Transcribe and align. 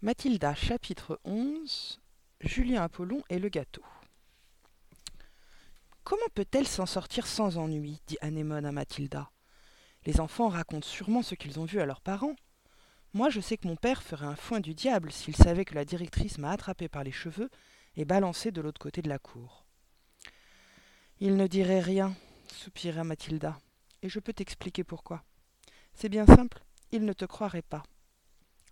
Mathilda, 0.00 0.54
chapitre 0.54 1.18
11 1.24 2.00
Julien 2.40 2.84
Apollon 2.84 3.20
et 3.30 3.40
le 3.40 3.48
gâteau. 3.48 3.82
Comment 6.04 6.28
peut-elle 6.36 6.68
s'en 6.68 6.86
sortir 6.86 7.26
sans 7.26 7.58
ennui 7.58 8.00
dit 8.06 8.16
Anémone 8.20 8.64
à 8.64 8.70
Mathilda. 8.70 9.32
Les 10.06 10.20
enfants 10.20 10.46
racontent 10.46 10.86
sûrement 10.86 11.22
ce 11.22 11.34
qu'ils 11.34 11.58
ont 11.58 11.64
vu 11.64 11.80
à 11.80 11.84
leurs 11.84 12.00
parents. 12.00 12.36
Moi, 13.12 13.28
je 13.28 13.40
sais 13.40 13.56
que 13.56 13.66
mon 13.66 13.74
père 13.74 14.04
ferait 14.04 14.26
un 14.26 14.36
foin 14.36 14.60
du 14.60 14.72
diable 14.72 15.10
s'il 15.10 15.34
savait 15.34 15.64
que 15.64 15.74
la 15.74 15.84
directrice 15.84 16.38
m'a 16.38 16.52
attrapé 16.52 16.88
par 16.88 17.02
les 17.02 17.10
cheveux 17.10 17.50
et 17.96 18.04
balancé 18.04 18.52
de 18.52 18.60
l'autre 18.60 18.80
côté 18.80 19.02
de 19.02 19.08
la 19.08 19.18
cour. 19.18 19.66
Il 21.18 21.36
ne 21.36 21.48
dirait 21.48 21.80
rien, 21.80 22.14
soupira 22.46 23.02
Mathilda, 23.02 23.58
et 24.02 24.08
je 24.08 24.20
peux 24.20 24.32
t'expliquer 24.32 24.84
pourquoi. 24.84 25.24
C'est 25.92 26.08
bien 26.08 26.24
simple, 26.24 26.62
il 26.92 27.04
ne 27.04 27.12
te 27.12 27.24
croirait 27.24 27.62
pas. 27.62 27.82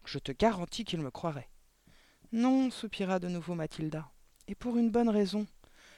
Je 0.07 0.21
te 0.21 0.31
garantis 0.31 0.85
qu'il 0.85 1.01
me 1.01 1.11
croirait. 1.11 1.51
Non, 2.31 2.71
soupira 2.71 3.19
de 3.19 3.29
nouveau 3.29 3.55
Mathilda, 3.55 4.09
et 4.47 4.55
pour 4.55 4.77
une 4.77 4.91
bonne 4.91 5.09
raison. 5.09 5.47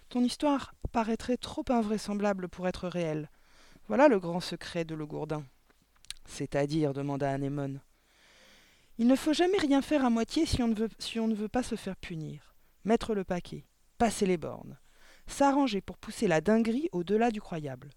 Ton 0.08 0.24
histoire 0.24 0.74
paraîtrait 0.92 1.36
trop 1.36 1.64
invraisemblable 1.68 2.48
pour 2.48 2.66
être 2.66 2.88
réelle. 2.88 3.30
Voilà 3.86 4.08
le 4.08 4.18
grand 4.18 4.40
secret 4.40 4.86
de 4.86 4.94
Le 4.94 5.04
Gourdin. 5.04 5.44
C'est-à-dire, 6.24 6.94
demanda 6.94 7.30
Anémone. 7.30 7.82
Il 8.96 9.06
ne 9.06 9.16
faut 9.16 9.34
jamais 9.34 9.58
rien 9.58 9.82
faire 9.82 10.04
à 10.04 10.10
moitié 10.10 10.46
si 10.46 10.62
on 10.62 10.68
ne 10.68 10.74
veut, 10.74 10.88
si 10.98 11.20
on 11.20 11.28
ne 11.28 11.34
veut 11.34 11.48
pas 11.48 11.62
se 11.62 11.77
faire 11.77 11.96
punir. 11.96 12.54
Mettre 12.84 13.14
le 13.14 13.24
paquet, 13.24 13.66
passer 13.98 14.24
les 14.24 14.38
bornes, 14.38 14.78
s'arranger 15.27 15.82
pour 15.82 15.98
pousser 15.98 16.28
la 16.28 16.40
dinguerie 16.40 16.88
au-delà 16.92 17.30
du 17.30 17.42
croyable. 17.42 17.90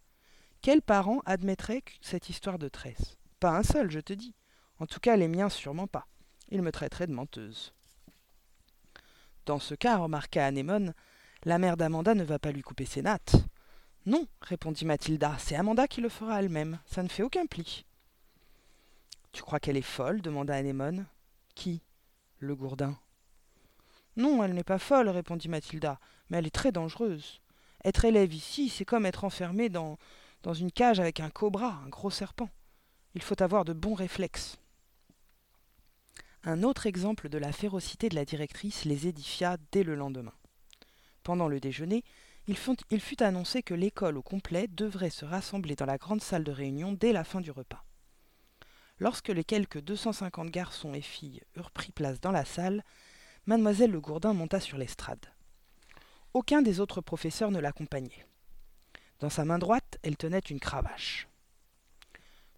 Quel 0.61 0.81
parent 0.81 1.21
admettrait 1.25 1.83
cette 2.01 2.29
histoire 2.29 2.59
de 2.59 2.67
tresse? 2.67 3.17
Pas 3.39 3.57
un 3.57 3.63
seul, 3.63 3.89
je 3.89 4.01
te 4.01 4.13
dis. 4.13 4.35
En 4.81 4.87
tout 4.87 4.99
cas, 4.99 5.15
les 5.15 5.27
miens 5.27 5.47
sûrement 5.47 5.85
pas. 5.85 6.07
Ils 6.49 6.63
me 6.63 6.71
traiteraient 6.71 7.05
de 7.05 7.13
menteuse. 7.13 7.71
Dans 9.45 9.59
ce 9.59 9.75
cas, 9.75 9.97
remarqua 9.97 10.43
Anémone, 10.43 10.95
la 11.43 11.59
mère 11.59 11.77
d'Amanda 11.77 12.15
ne 12.15 12.23
va 12.23 12.39
pas 12.39 12.51
lui 12.51 12.63
couper 12.63 12.85
ses 12.85 13.03
nattes. 13.03 13.35
Non, 14.07 14.25
répondit 14.41 14.85
Mathilda, 14.85 15.35
c'est 15.37 15.55
Amanda 15.55 15.87
qui 15.87 16.01
le 16.01 16.09
fera 16.09 16.41
elle-même. 16.41 16.79
Ça 16.87 17.03
ne 17.03 17.09
fait 17.09 17.21
aucun 17.21 17.45
pli. 17.45 17.85
Tu 19.33 19.43
crois 19.43 19.59
qu'elle 19.59 19.77
est 19.77 19.83
folle? 19.83 20.23
demanda 20.23 20.55
Anémone. 20.55 21.05
Qui? 21.53 21.83
Le 22.39 22.55
gourdin. 22.55 22.97
Non, 24.17 24.43
elle 24.43 24.55
n'est 24.55 24.63
pas 24.63 24.79
folle, 24.79 25.09
répondit 25.09 25.47
Mathilda, 25.47 25.99
mais 26.31 26.39
elle 26.39 26.47
est 26.47 26.55
très 26.55 26.71
dangereuse. 26.71 27.39
Être 27.85 28.05
élève 28.05 28.33
ici, 28.33 28.67
c'est 28.67 28.85
comme 28.85 29.05
être 29.05 29.25
enfermé 29.25 29.69
dans, 29.69 29.99
dans 30.41 30.55
une 30.55 30.71
cage 30.71 30.99
avec 30.99 31.19
un 31.19 31.29
cobra, 31.29 31.79
un 31.85 31.89
gros 31.89 32.09
serpent. 32.09 32.49
Il 33.13 33.21
faut 33.21 33.43
avoir 33.43 33.63
de 33.63 33.73
bons 33.73 33.93
réflexes. 33.93 34.57
Un 36.43 36.63
autre 36.63 36.87
exemple 36.87 37.29
de 37.29 37.37
la 37.37 37.51
férocité 37.51 38.09
de 38.09 38.15
la 38.15 38.25
directrice 38.25 38.85
les 38.85 39.05
édifia 39.05 39.57
dès 39.71 39.83
le 39.83 39.93
lendemain. 39.93 40.33
Pendant 41.21 41.47
le 41.47 41.59
déjeuner, 41.59 42.03
il 42.47 42.57
fut, 42.57 43.21
annoncé 43.21 43.61
que 43.61 43.75
l'école 43.75 44.17
au 44.17 44.23
complet 44.23 44.67
devrait 44.67 45.11
se 45.11 45.23
rassembler 45.23 45.75
dans 45.75 45.85
la 45.85 45.99
grande 45.99 46.21
salle 46.21 46.43
de 46.43 46.51
réunion 46.51 46.93
dès 46.93 47.13
la 47.13 47.23
fin 47.23 47.41
du 47.41 47.51
repas. 47.51 47.85
Lorsque 48.97 49.29
les 49.29 49.43
quelques 49.43 49.81
250 49.81 50.49
garçons 50.49 50.95
et 50.95 51.01
filles 51.01 51.41
eurent 51.55 51.69
pris 51.69 51.91
place 51.91 52.19
dans 52.19 52.31
la 52.31 52.45
salle, 52.45 52.83
mademoiselle 53.45 53.91
Le 53.91 54.01
Gourdin 54.01 54.33
monta 54.33 54.59
sur 54.59 54.79
l'estrade. 54.79 55.25
Aucun 56.33 56.63
des 56.63 56.79
autres 56.79 57.01
professeurs 57.01 57.51
ne 57.51 57.59
l'accompagnait. 57.59 58.25
Dans 59.19 59.29
sa 59.29 59.45
main 59.45 59.59
droite, 59.59 59.99
elle 60.01 60.17
tenait 60.17 60.39
une 60.39 60.59
cravache. 60.59 61.27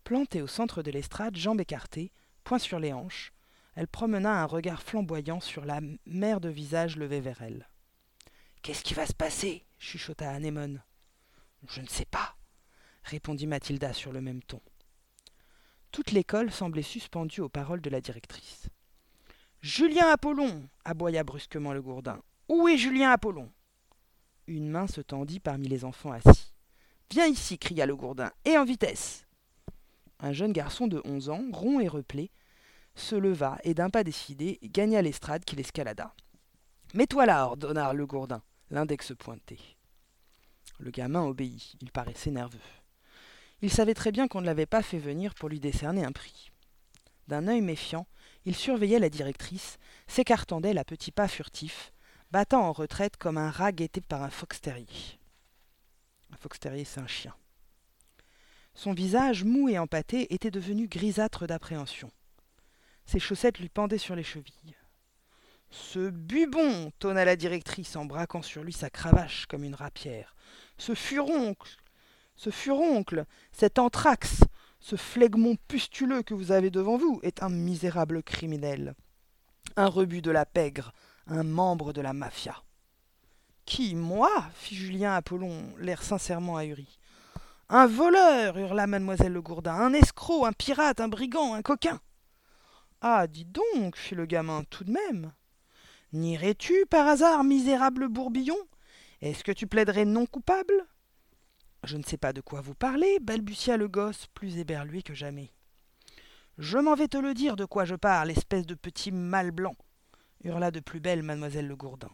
Plantée 0.06 0.42
au 0.42 0.47
centre 0.47 0.84
de 0.84 0.92
l'estrade, 0.92 1.36
jambes 1.36 1.59
écartées, 1.59 2.14
poing 2.45 2.59
sur 2.59 2.80
les 2.80 2.94
hanches, 2.94 3.34
elle 3.75 3.88
promena 3.88 4.41
un 4.41 4.45
regard 4.45 4.81
flamboyant 4.81 5.39
sur 5.39 5.66
la 5.66 5.81
mer 6.05 6.39
de 6.39 6.49
visages 6.49 6.97
levés 6.97 7.21
vers 7.21 7.41
elle. 7.41 7.67
Qu'est-ce 8.61 8.83
qui 8.83 8.93
va 8.93 9.05
se 9.05 9.13
passer? 9.13 9.66
chuchota 9.79 10.29
Anémone. 10.29 10.81
Je 11.67 11.81
ne 11.81 11.88
sais 11.88 12.05
pas, 12.05 12.35
répondit 13.03 13.47
Mathilda 13.47 13.94
sur 13.94 14.12
le 14.12 14.22
même 14.22 14.44
ton. 14.44 14.62
Toute 15.91 16.12
l'école 16.12 16.51
semblait 16.51 16.81
suspendue 16.81 17.41
aux 17.41 17.50
paroles 17.50 17.81
de 17.81 17.89
la 17.89 18.01
directrice. 18.01 18.69
Julien 19.62 20.07
Apollon 20.09 20.67
aboya 20.83 21.23
brusquement 21.23 21.73
le 21.73 21.81
gourdin. 21.81 22.22
Où 22.50 22.67
est 22.67 22.78
Julien 22.78 23.12
Apollon? 23.12 23.51
Une 24.47 24.69
main 24.69 24.88
se 24.88 25.01
tendit 25.01 25.39
parmi 25.39 25.67
les 25.67 25.85
enfants 25.85 26.12
assis. 26.12 26.51
Viens 27.12 27.28
ici 27.28 27.57
cria 27.57 27.85
le 27.85 27.95
gourdin, 27.95 28.31
et 28.44 28.57
en 28.57 28.66
vitesse 28.66 29.25
Un 30.19 30.33
jeune 30.33 30.51
garçon 30.51 30.88
de 30.88 31.01
onze 31.06 31.29
ans, 31.29 31.44
rond 31.53 31.79
et 31.79 31.88
replé, 31.88 32.31
se 32.96 33.16
leva 33.16 33.58
et 33.64 33.74
d'un 33.74 33.90
pas 33.90 34.04
décidé 34.04 34.59
gagna 34.64 35.02
l'estrade 35.02 35.46
qu'il 35.46 35.59
escalada. 35.59 36.14
Mets-toi 36.94 37.26
là, 37.26 37.46
ordonna 37.48 37.94
le 37.94 38.06
gourdin, 38.06 38.44
l'index 38.70 39.14
pointé. 39.18 39.59
Le 40.80 40.92
gamin 40.92 41.24
obéit, 41.24 41.76
il 41.81 41.92
paraissait 41.92 42.31
nerveux. 42.31 42.59
Il 43.62 43.72
savait 43.72 43.94
très 43.94 44.12
bien 44.12 44.28
qu'on 44.28 44.42
ne 44.42 44.46
l'avait 44.46 44.66
pas 44.66 44.84
fait 44.84 45.00
venir 45.00 45.34
pour 45.36 45.50
lui 45.50 45.59
décerner 45.59 46.04
un 46.04 46.12
prix. 46.12 46.52
D'un 47.28 47.48
œil 47.48 47.62
méfiant, 47.62 48.06
il 48.46 48.56
surveillait 48.56 49.00
la 49.00 49.10
directrice, 49.10 49.78
s'écartant 50.08 50.60
d'elle 50.60 50.78
à 50.78 50.84
petits 50.84 51.12
pas 51.12 51.28
furtifs, 51.28 51.94
battant 52.31 52.68
en 52.68 52.74
retraite 52.74 53.16
comme 53.18 53.38
un 53.38 53.50
rat 53.50 53.72
guetté 53.72 54.02
par 54.02 54.22
un 54.24 54.30
fox 54.30 54.60
terrier. 54.60 55.20
Un 56.31 56.38
fox 56.38 56.60
terrier, 56.60 56.84
c'est 56.84 57.00
un 57.00 57.08
chien. 57.08 57.34
Son 58.75 58.94
visage, 58.94 59.44
mou 59.44 59.70
et 59.70 59.78
empâté, 59.78 60.34
était 60.34 60.52
devenu 60.52 60.88
grisâtre 60.88 61.48
d'appréhension. 61.48 62.12
Ses 63.06 63.19
chaussettes 63.19 63.59
lui 63.59 63.69
pendaient 63.69 63.97
sur 63.97 64.16
les 64.16 64.24
chevilles. 64.24 64.75
Ce 65.69 66.09
bubon 66.09 66.91
tonna 67.00 67.25
la 67.25 67.36
directrice 67.36 67.96
en 67.96 68.06
braquant 68.06 68.44
sur 68.44 68.64
lui 68.64 68.74
sa 68.74 68.90
cravache 68.90 69.47
comme 69.47 69.64
une 69.64 69.75
rapière. 69.75 70.36
Ce 70.78 70.94
furoncle 70.94 71.78
Ce 72.36 72.50
furoncle 72.52 73.25
Cet 73.52 73.80
anthrax 73.80 74.44
Ce 74.80 74.96
flegmon 74.96 75.56
pustuleux 75.68 76.22
que 76.22 76.36
vous 76.36 76.52
avez 76.52 76.69
devant 76.69 76.97
vous 76.97 77.19
est 77.24 77.42
un 77.42 77.50
misérable 77.50 78.22
criminel. 78.22 78.94
Un 79.75 79.88
rebut 79.88 80.22
de 80.22 80.31
la 80.31 80.46
pègre, 80.46 80.94
un 81.25 81.44
membre 81.44 81.94
de 81.94 82.02
la 82.02 82.13
mafia. 82.13 82.62
Qui, 83.66 83.96
moi? 83.96 84.30
fit 84.53 84.75
Julien 84.75 85.16
Apollon, 85.16 85.74
l'air 85.80 86.03
sincèrement 86.03 86.58
ahuri. 86.58 87.00
Un 87.69 87.88
voleur 87.88 88.58
hurla 88.58 88.86
mademoiselle 88.88 89.31
Le 89.31 89.42
Gourdin, 89.42 89.74
un 89.74 89.94
escroc, 89.94 90.46
un 90.46 90.52
pirate, 90.52 91.00
un 91.00 91.08
brigand, 91.08 91.53
un 91.53 91.62
coquin. 91.62 92.00
Ah, 93.06 93.28
dis 93.28 93.44
donc, 93.44 93.97
fit 93.97 94.16
le 94.16 94.25
gamin, 94.25 94.64
tout 94.69 94.86
de 94.86 94.91
même. 94.94 95.34
N'irais-tu 96.14 96.86
par 96.86 97.06
hasard, 97.06 97.44
misérable 97.44 98.08
bourbillon? 98.08 98.56
Est-ce 99.19 99.44
que 99.44 99.52
tu 99.52 99.68
plaiderais 99.68 100.06
non 100.06 100.25
coupable? 100.25 100.88
Je 101.84 101.97
ne 101.97 102.03
sais 102.03 102.16
pas 102.16 102.31
de 102.31 102.40
quoi 102.40 102.62
vous 102.62 102.75
parlez, 102.75 103.19
balbutia 103.19 103.75
le 103.75 103.90
gosse, 103.90 104.28
plus 104.34 104.58
éberlué 104.58 105.02
que 105.02 105.13
jamais. 105.13 105.52
Je 106.58 106.78
m'en 106.78 106.96
vais 106.96 107.09
te 107.09 107.18
le 107.18 107.34
dire 107.34 107.58
de 107.58 107.66
quoi 107.66 107.84
je 107.84 107.96
parle, 107.96 108.31
espèce 108.31 108.66
de 108.66 108.74
petit 108.74 109.12
mâle 109.12 109.52
blanc, 109.52 109.75
hurla 110.46 110.72
de 110.72 110.80
plus 110.80 111.02
belle 111.02 111.24
mademoiselle 111.24 111.68
Le 111.68 111.75
Gourdin. 111.75 112.12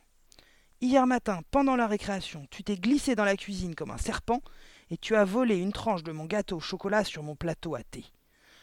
Hier 0.82 1.06
matin, 1.06 1.42
pendant 1.52 1.76
la 1.76 1.86
récréation, 1.86 2.48
tu 2.50 2.64
t'es 2.64 2.78
glissé 2.78 3.14
dans 3.14 3.26
la 3.26 3.38
cuisine 3.38 3.76
comme 3.76 3.92
un 3.92 4.00
serpent 4.00 4.42
et 4.90 4.98
tu 4.98 5.16
as 5.16 5.24
volé 5.24 5.58
une 5.58 5.72
tranche 5.72 6.02
de 6.02 6.12
mon 6.12 6.26
gâteau 6.26 6.58
au 6.58 6.62
chocolat 6.62 7.04
sur 7.04 7.22
mon 7.22 7.36
plateau 7.36 7.76
à 7.76 7.84
thé 7.84 8.06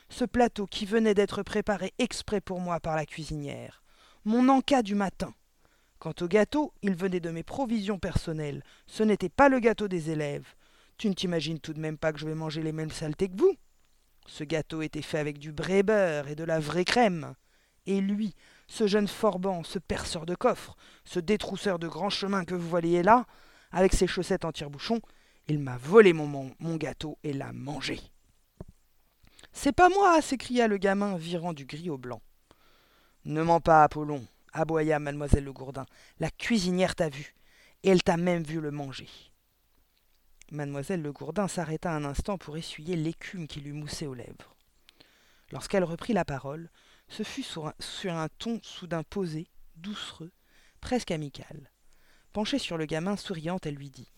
ce 0.09 0.25
plateau 0.25 0.67
qui 0.67 0.87
venait 0.87 1.15
d'être 1.15 1.43
préparé 1.43 1.93
exprès 1.99 2.41
pour 2.41 2.61
moi 2.61 2.81
par 2.81 2.97
la 2.97 3.07
cuisinière, 3.07 3.83
mon 4.25 4.49
encas 4.49 4.83
du 4.83 4.95
matin. 4.95 5.35
Quant 5.99 6.15
au 6.21 6.29
gâteau, 6.29 6.73
il 6.83 6.95
venait 6.95 7.21
de 7.21 7.31
mes 7.31 7.43
provisions 7.43 7.99
personnelles, 7.99 8.63
ce 8.87 9.03
n'était 9.03 9.29
pas 9.29 9.49
le 9.49 9.61
gâteau 9.61 9.89
des 9.89 10.11
élèves. 10.11 10.55
Tu 10.99 11.09
ne 11.09 11.15
t'imagines 11.15 11.59
tout 11.59 11.73
de 11.73 11.81
même 11.81 11.99
pas 11.99 12.13
que 12.13 12.19
je 12.19 12.27
vais 12.27 12.35
manger 12.35 12.63
les 12.63 12.73
mêmes 12.73 12.91
saletés 12.91 13.29
que 13.29 13.37
vous 13.37 13.57
Ce 14.27 14.45
gâteau 14.45 14.83
était 14.83 15.03
fait 15.03 15.19
avec 15.19 15.39
du 15.39 15.51
vrai 15.51 15.83
beurre 15.83 16.29
et 16.29 16.35
de 16.35 16.45
la 16.45 16.61
vraie 16.61 16.85
crème. 16.85 17.35
Et 17.87 18.01
lui, 18.01 18.35
ce 18.69 18.87
jeune 18.87 19.09
forban, 19.09 19.63
ce 19.63 19.79
perceur 19.79 20.27
de 20.27 20.35
coffre, 20.35 20.77
ce 21.05 21.21
détrousseur 21.21 21.79
de 21.79 21.89
grands 21.89 22.11
chemins 22.11 22.45
que 22.45 22.55
vous 22.55 22.69
voyez 22.69 23.03
là, 23.03 23.27
avec 23.73 23.93
ses 23.93 24.07
chaussettes 24.07 24.45
en 24.45 24.53
tire-bouchon, 24.53 25.01
il 25.49 25.59
m'a 25.59 25.77
volé 25.77 26.13
mon 26.13 26.77
gâteau 26.77 27.19
et 27.23 27.33
l'a 27.33 27.53
mangé. 27.53 28.01
C'est 29.59 29.73
pas 29.73 29.89
moi 29.89 30.21
s'écria 30.21 30.69
le 30.69 30.77
gamin, 30.77 31.17
virant 31.17 31.55
du 31.55 31.65
gris 31.65 31.89
au 31.89 31.97
blanc. 31.97 32.21
Ne 33.25 33.43
mens 33.43 33.63
pas, 33.63 33.85
Apollon, 33.85 34.25
aboya 34.53 34.99
mademoiselle 34.99 35.45
Le 35.45 35.53
Gourdin. 35.53 35.87
La 36.21 36.31
cuisinière 36.31 36.95
t'a 36.95 37.09
vu, 37.09 37.35
et 37.83 37.89
elle 37.89 38.03
t'a 38.03 38.19
même 38.19 38.43
vu 38.43 38.61
le 38.61 38.71
manger. 38.71 39.09
Mademoiselle 40.53 41.01
Le 41.01 41.11
Gourdin 41.11 41.49
s'arrêta 41.49 41.91
un 41.91 42.05
instant 42.05 42.37
pour 42.37 42.59
essuyer 42.59 42.97
l'écume 42.97 43.49
qui 43.49 43.63
lui 43.63 43.73
moussait 43.73 44.07
aux 44.07 44.15
lèvres. 44.15 44.55
Lorsqu'elle 45.51 45.85
reprit 45.85 46.13
la 46.13 46.27
parole, 46.27 46.69
ce 47.09 47.23
fut 47.23 47.43
sur 47.43 47.65
un, 48.13 48.29
ton 48.39 48.61
soudain 48.63 49.05
posé, 49.05 49.49
doucereux, 49.77 50.33
presque 50.83 51.13
amical. 51.13 51.71
Penchée 52.35 52.59
sur 52.59 52.77
le 52.77 52.85
gamin, 52.85 53.17
souriante, 53.17 53.65
elle 53.65 53.77
lui 53.77 53.89
dit 53.89 54.13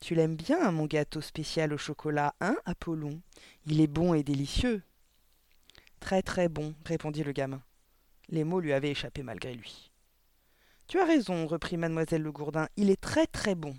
tu 0.00 0.14
l'aimes 0.14 0.36
bien, 0.36 0.70
mon 0.70 0.86
gâteau 0.86 1.20
spécial 1.20 1.72
au 1.72 1.78
chocolat, 1.78 2.34
hein, 2.40 2.56
Apollon? 2.64 3.20
Il 3.66 3.80
est 3.80 3.88
bon 3.88 4.14
et 4.14 4.22
délicieux. 4.22 4.82
Très 6.00 6.22
très 6.22 6.48
bon, 6.48 6.74
répondit 6.84 7.24
le 7.24 7.32
gamin. 7.32 7.62
Les 8.28 8.44
mots 8.44 8.60
lui 8.60 8.72
avaient 8.72 8.92
échappé 8.92 9.22
malgré 9.22 9.54
lui. 9.54 9.90
Tu 10.86 11.00
as 11.00 11.04
raison, 11.04 11.46
reprit 11.46 11.76
mademoiselle 11.76 12.22
Le 12.22 12.32
Gourdin, 12.32 12.68
il 12.76 12.90
est 12.90 13.00
très 13.00 13.26
très 13.26 13.54
bon. 13.54 13.76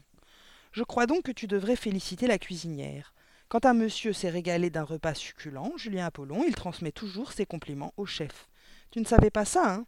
Je 0.71 0.83
crois 0.83 1.07
donc 1.07 1.23
que 1.23 1.31
tu 1.31 1.47
devrais 1.47 1.75
féliciter 1.75 2.27
la 2.27 2.37
cuisinière. 2.37 3.13
Quand 3.47 3.65
un 3.65 3.73
monsieur 3.73 4.13
s'est 4.13 4.29
régalé 4.29 4.69
d'un 4.69 4.83
repas 4.83 5.15
succulent, 5.15 5.73
Julien 5.77 6.05
Apollon, 6.05 6.43
il 6.47 6.53
transmet 6.53 6.91
toujours 6.91 7.31
ses 7.31 7.47
compliments 7.47 7.93
au 7.97 8.05
chef. 8.05 8.47
Tu 8.91 8.99
ne 8.99 9.05
savais 9.05 9.31
pas 9.31 9.45
ça, 9.45 9.73
hein? 9.73 9.85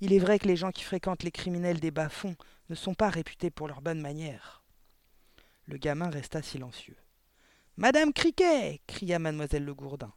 Il 0.00 0.12
est 0.12 0.18
vrai 0.18 0.38
que 0.38 0.48
les 0.48 0.56
gens 0.56 0.72
qui 0.72 0.82
fréquentent 0.82 1.22
les 1.22 1.30
criminels 1.30 1.80
des 1.80 1.90
bas-fonds 1.90 2.34
ne 2.68 2.74
sont 2.74 2.94
pas 2.94 3.08
réputés 3.08 3.50
pour 3.50 3.68
leurs 3.68 3.80
bonnes 3.80 4.02
manières. 4.02 4.62
Le 5.66 5.78
gamin 5.78 6.08
resta 6.08 6.42
silencieux. 6.42 6.96
Madame 7.76 8.12
Criquet 8.12 8.80
cria 8.86 9.18
mademoiselle 9.18 9.64
Le 9.64 9.74
Gourdin, 9.74 10.12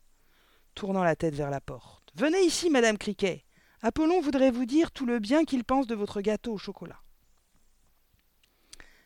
tournant 0.76 1.04
la 1.04 1.16
tête 1.16 1.36
vers 1.36 1.50
la 1.50 1.60
porte. 1.60 2.12
Venez 2.16 2.42
ici, 2.42 2.70
madame 2.70 2.98
Criquet. 2.98 3.46
Apollon 3.82 4.22
voudrait 4.22 4.52
vous 4.52 4.66
dire 4.66 4.92
tout 4.92 5.06
le 5.06 5.20
bien 5.20 5.46
qu'il 5.46 5.64
pense 5.64 5.88
de 5.88 5.96
votre 5.96 6.22
gâteau 6.22 6.54
au 6.54 6.58
chocolat. 6.58 7.02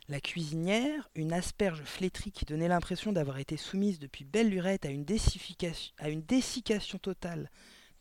La 0.09 0.19
cuisinière, 0.19 1.09
une 1.15 1.31
asperge 1.31 1.83
flétrie 1.83 2.33
qui 2.33 2.43
donnait 2.43 2.67
l'impression 2.67 3.13
d'avoir 3.13 3.37
été 3.37 3.55
soumise 3.55 3.99
depuis 3.99 4.25
belle 4.25 4.49
lurette 4.49 4.85
à 4.85 4.89
une, 4.89 5.05
à 5.97 6.09
une 6.09 6.23
dessiccation 6.23 6.97
totale 6.97 7.49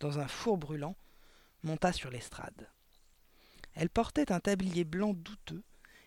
dans 0.00 0.18
un 0.18 0.26
four 0.26 0.58
brûlant, 0.58 0.96
monta 1.62 1.92
sur 1.92 2.10
l'estrade. 2.10 2.68
Elle 3.74 3.88
portait 3.88 4.32
un 4.32 4.40
tablier 4.40 4.84
blanc 4.84 5.14
douteux, 5.14 5.62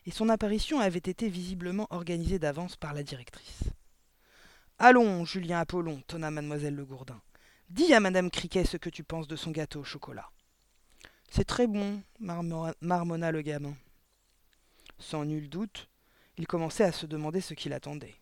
et 0.05 0.11
son 0.11 0.29
apparition 0.29 0.79
avait 0.79 0.99
été 0.99 1.29
visiblement 1.29 1.87
organisée 1.89 2.39
d'avance 2.39 2.75
par 2.75 2.93
la 2.93 3.03
directrice. 3.03 3.63
Allons, 4.77 5.25
Julien 5.25 5.59
Apollon, 5.59 6.01
tonna 6.07 6.31
mademoiselle 6.31 6.75
Le 6.75 6.85
Gourdin. 6.85 7.21
Dis 7.69 7.93
à 7.93 7.99
madame 7.99 8.29
Criquet 8.29 8.65
ce 8.65 8.77
que 8.77 8.89
tu 8.89 9.03
penses 9.03 9.27
de 9.27 9.35
son 9.35 9.51
gâteau 9.51 9.79
au 9.79 9.83
chocolat. 9.83 10.29
C'est 11.31 11.45
très 11.45 11.65
bon, 11.65 12.01
marmonna 12.19 13.31
le 13.31 13.41
gamin. 13.41 13.75
Sans 14.99 15.25
nul 15.25 15.49
doute, 15.49 15.89
il 16.37 16.45
commençait 16.45 16.83
à 16.83 16.91
se 16.91 17.05
demander 17.05 17.41
ce 17.41 17.53
qu'il 17.53 17.73
attendait. 17.73 18.15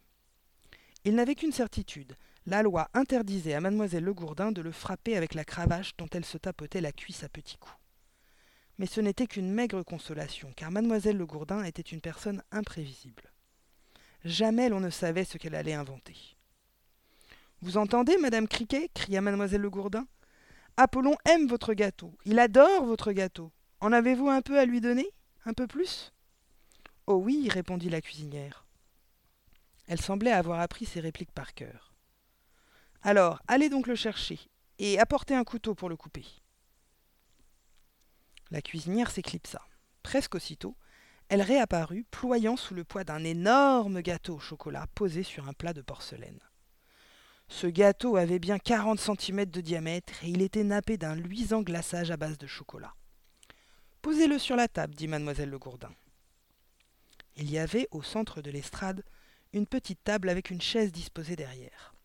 Il 1.04 1.16
n'avait 1.16 1.36
qu'une 1.36 1.52
certitude. 1.52 2.16
La 2.46 2.62
loi 2.62 2.90
interdisait 2.94 3.54
à 3.54 3.62
mademoiselle 3.62 4.04
Le 4.04 4.14
Gourdin 4.14 4.52
de 4.52 4.62
le 4.62 4.72
frapper 4.72 5.18
avec 5.18 5.34
la 5.34 5.46
cravache 5.46 5.96
dont 5.98 6.10
elle 6.12 6.26
se 6.26 6.38
tapotait 6.38 6.82
la 6.82 6.92
cuisse 6.92 7.24
à 7.24 7.30
petits 7.30 7.58
coups. 7.58 7.76
Mais 8.78 8.86
ce 8.86 9.02
n'était 9.02 9.28
qu'une 9.28 9.52
maigre 9.52 9.84
consolation, 9.84 10.52
car 10.56 10.72
mademoiselle 10.72 11.18
Le 11.18 11.26
Gourdin 11.26 11.64
était 11.64 11.82
une 11.82 12.02
personne 12.02 12.42
imprévisible. 12.52 13.32
Jamais 14.26 14.70
l'on 14.70 14.80
ne 14.80 14.90
savait 14.90 15.26
ce 15.26 15.38
qu'elle 15.38 15.56
allait 15.56 15.74
inventer. 15.74 16.16
Vous 17.62 17.78
entendez, 17.78 18.18
madame 18.18 18.48
Criquet? 18.48 18.90
cria 18.94 19.22
mademoiselle 19.22 19.62
Le 19.62 19.70
Gourdin. 19.70 20.08
Apollon 20.76 21.16
aime 21.26 21.48
votre 21.48 21.74
gâteau. 21.74 22.14
Il 22.26 22.40
adore 22.40 22.86
votre 22.86 23.12
gâteau. 23.12 23.52
En 23.80 23.92
avez-vous 23.92 24.30
un 24.30 24.42
peu 24.42 24.58
à 24.58 24.66
lui 24.66 24.82
donner? 24.82 25.08
Un 25.46 25.54
peu 25.54 25.68
plus? 25.68 26.14
Oh 27.06 27.16
oui, 27.16 27.50
répondit 27.50 27.90
la 27.90 28.02
cuisinière. 28.02 28.66
Elle 29.88 30.02
semblait 30.02 30.32
avoir 30.32 30.62
appris 30.62 30.86
ses 30.86 31.02
répliques 31.02 31.32
par 31.32 31.54
cœur. 31.54 31.94
Alors, 33.02 33.42
allez 33.48 33.68
donc 33.68 33.88
le 33.88 33.96
chercher, 33.96 34.40
et 34.80 34.98
apportez 35.00 35.36
un 35.36 35.44
couteau 35.44 35.76
pour 35.76 35.90
le 35.90 35.98
couper. 35.98 36.26
La 38.54 38.62
cuisinière 38.62 39.10
s'éclipsa. 39.10 39.68
Presque 40.04 40.36
aussitôt, 40.36 40.78
elle 41.28 41.42
réapparut, 41.42 42.06
ployant 42.12 42.56
sous 42.56 42.76
le 42.76 42.84
poids 42.84 43.04
d'un 43.04 43.24
énorme 43.24 44.02
gâteau 44.02 44.36
au 44.36 44.40
chocolat 44.40 44.86
posé 44.94 45.24
sur 45.24 45.50
un 45.50 45.54
plat 45.54 45.74
de 45.74 45.82
porcelaine. 45.82 46.40
Ce 47.48 47.66
gâteau 47.66 48.16
avait 48.16 48.38
bien 48.38 48.60
quarante 48.60 49.00
centimètres 49.00 49.52
de 49.52 49.60
diamètre 49.60 50.24
et 50.24 50.28
il 50.28 50.44
était 50.44 50.64
nappé 50.64 50.98
d'un 50.98 51.16
luisant 51.16 51.64
glaçage 51.64 52.12
à 52.12 52.18
base 52.18 52.38
de 52.38 52.46
chocolat. 52.46 52.94
Posez-le 54.04 54.38
sur 54.38 54.56
la 54.56 54.68
table, 54.68 54.94
dit 54.94 55.08
mademoiselle 55.08 55.50
Le 55.50 55.58
Gourdin. 55.58 55.92
Il 57.36 57.50
y 57.50 57.58
avait, 57.58 57.88
au 57.90 58.04
centre 58.04 58.44
de 58.44 58.52
l'estrade, 58.52 59.04
une 59.52 59.66
petite 59.66 60.04
table 60.04 60.30
avec 60.30 60.52
une 60.52 60.62
chaise 60.62 60.92
disposée 60.92 61.36
derrière. 61.36 61.96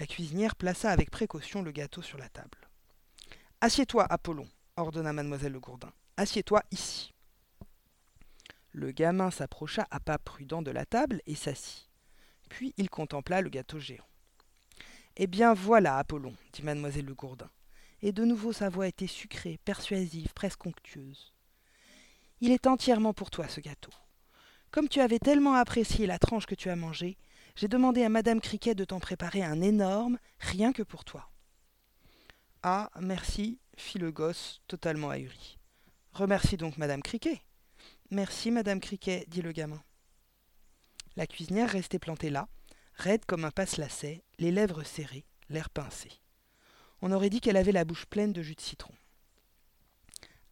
La 0.00 0.06
cuisinière 0.08 0.56
plaça 0.56 0.90
avec 0.90 1.12
précaution 1.12 1.62
le 1.62 1.70
gâteau 1.70 2.02
sur 2.02 2.18
la 2.18 2.28
table. 2.28 2.68
Assieds-toi, 3.60 4.04
Apollon, 4.10 4.48
ordonna 4.76 5.12
mademoiselle 5.12 5.52
Le 5.52 5.60
Gourdin. 5.60 5.92
Assieds-toi 6.16 6.62
ici. 6.70 7.12
Le 8.72 8.90
gamin 8.90 9.30
s'approcha 9.30 9.86
à 9.90 10.00
pas 10.00 10.18
prudents 10.18 10.62
de 10.62 10.70
la 10.70 10.84
table 10.84 11.22
et 11.26 11.34
s'assit. 11.34 11.88
Puis 12.48 12.74
il 12.76 12.90
contempla 12.90 13.40
le 13.40 13.48
gâteau 13.48 13.78
géant. 13.78 14.06
Eh 15.16 15.26
bien 15.26 15.54
voilà, 15.54 15.96
Apollon, 15.96 16.34
dit 16.52 16.62
mademoiselle 16.62 17.06
Le 17.06 17.14
Gourdin. 17.14 17.50
Et 18.02 18.12
de 18.12 18.24
nouveau 18.24 18.52
sa 18.52 18.68
voix 18.68 18.86
était 18.86 19.06
sucrée, 19.06 19.58
persuasive, 19.64 20.34
presque 20.34 20.66
onctueuse. 20.66 21.32
Il 22.40 22.50
est 22.50 22.66
entièrement 22.66 23.14
pour 23.14 23.30
toi, 23.30 23.48
ce 23.48 23.60
gâteau. 23.60 23.92
Comme 24.70 24.88
tu 24.90 25.00
avais 25.00 25.18
tellement 25.18 25.54
apprécié 25.54 26.06
la 26.06 26.18
tranche 26.18 26.44
que 26.44 26.54
tu 26.54 26.68
as 26.68 26.76
mangée, 26.76 27.16
j'ai 27.54 27.68
demandé 27.68 28.04
à 28.04 28.10
madame 28.10 28.42
Criquet 28.42 28.74
de 28.74 28.84
t'en 28.84 29.00
préparer 29.00 29.42
un 29.42 29.62
énorme, 29.62 30.18
rien 30.38 30.74
que 30.74 30.82
pour 30.82 31.04
toi. 31.04 31.30
Ah, 32.62 32.90
merci, 33.00 33.58
fit 33.76 33.98
le 33.98 34.10
gosse, 34.10 34.60
totalement 34.66 35.10
ahuri. 35.10 35.58
Remercie 36.12 36.56
donc 36.56 36.78
madame 36.78 37.02
Criquet. 37.02 37.42
Merci, 38.10 38.50
madame 38.50 38.80
Criquet, 38.80 39.24
dit 39.28 39.42
le 39.42 39.52
gamin. 39.52 39.82
La 41.16 41.26
cuisinière 41.26 41.70
restait 41.70 41.98
plantée 41.98 42.30
là, 42.30 42.48
raide 42.94 43.24
comme 43.26 43.44
un 43.44 43.50
passe-lacet, 43.50 44.22
les 44.38 44.50
lèvres 44.50 44.82
serrées, 44.84 45.26
l'air 45.48 45.70
pincé. 45.70 46.10
On 47.02 47.12
aurait 47.12 47.30
dit 47.30 47.40
qu'elle 47.40 47.56
avait 47.56 47.72
la 47.72 47.84
bouche 47.84 48.06
pleine 48.06 48.32
de 48.32 48.42
jus 48.42 48.54
de 48.54 48.60
citron. 48.60 48.94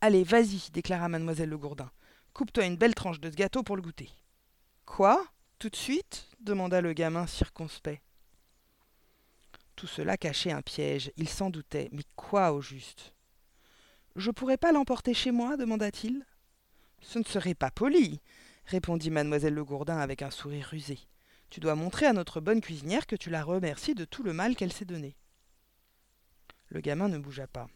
Allez, 0.01 0.25
vas-y, 0.25 0.71
déclara 0.71 1.09
mademoiselle 1.09 1.49
Le 1.49 1.59
Gourdin. 1.59 1.91
Coupe-toi 2.35 2.67
une 2.67 2.77
belle 2.77 2.95
tranche 2.95 3.21
de 3.21 3.31
ce 3.31 3.37
gâteau 3.37 3.63
pour 3.63 3.77
le 3.77 3.83
goûter. 3.83 4.11
Quoi? 4.85 5.25
Tout 5.59 5.71
de 5.71 5.77
suite? 5.77 6.29
demanda 6.41 6.83
le 6.83 6.93
gamin 6.93 7.27
circonspect. 7.27 8.03
Tout 9.77 9.87
cela 9.87 10.17
cachait 10.17 10.53
un 10.53 10.61
piège, 10.61 11.11
il 11.17 11.29
s'en 11.29 11.49
doutait, 11.49 11.89
mais 11.91 12.05
quoi 12.17 12.53
au 12.53 12.61
juste? 12.61 13.14
Je 14.17 14.31
pourrais 14.31 14.57
pas 14.57 14.71
l'emporter 14.71 15.13
chez 15.13 15.33
moi 15.33 15.57
demanda-t-il. 15.57 16.25
Ce 17.01 17.19
ne 17.19 17.25
serait 17.25 17.55
pas 17.55 17.71
poli, 17.71 18.21
répondit 18.67 19.11
mademoiselle 19.11 19.55
Le 19.55 19.65
Gourdin 19.65 19.99
avec 19.99 20.23
un 20.23 20.31
sourire 20.31 20.69
rusé. 20.71 20.99
Tu 21.51 21.61
dois 21.61 21.75
montrer 21.75 22.07
à 22.07 22.13
notre 22.13 22.41
bonne 22.41 22.61
cuisinière 22.61 23.07
que 23.07 23.17
tu 23.17 23.29
la 23.29 23.43
remercies 23.43 23.95
de 23.95 24.05
tout 24.05 24.23
le 24.23 24.33
mal 24.33 24.57
qu'elle 24.57 24.73
s'est 24.73 24.85
donné. 24.85 25.17
Le 26.69 26.81
gamin 26.81 27.09
ne 27.09 27.19
bougea 27.19 27.47
pas. 27.47 27.69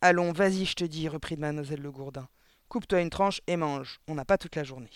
Allons, 0.00 0.32
vas-y, 0.32 0.64
je 0.64 0.74
te 0.74 0.84
dis, 0.84 1.08
reprit 1.08 1.36
mademoiselle 1.36 1.80
Le 1.80 1.90
Gourdin. 1.90 2.28
Coupe-toi 2.68 3.00
une 3.00 3.10
tranche 3.10 3.40
et 3.46 3.56
mange, 3.56 4.00
on 4.08 4.14
n'a 4.14 4.24
pas 4.24 4.38
toute 4.38 4.56
la 4.56 4.64
journée. 4.64 4.90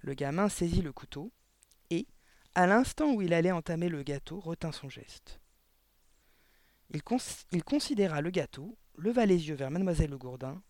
Le 0.00 0.14
gamin 0.14 0.48
saisit 0.48 0.82
le 0.82 0.92
couteau 0.92 1.32
et, 1.90 2.06
à 2.54 2.66
l'instant 2.66 3.12
où 3.12 3.22
il 3.22 3.32
allait 3.32 3.52
entamer 3.52 3.88
le 3.88 4.02
gâteau, 4.02 4.40
retint 4.40 4.72
son 4.72 4.88
geste. 4.88 5.40
Il, 6.90 7.02
considéra 7.64 8.20
le 8.20 8.30
gâteau, 8.30 8.78
leva 8.96 9.26
les 9.26 9.48
yeux 9.48 9.54
vers 9.54 9.70
mademoiselle 9.70 10.10
Le 10.10 10.18
Gourdin, 10.18 10.62